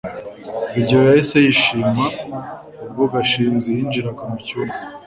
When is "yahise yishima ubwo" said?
1.09-3.03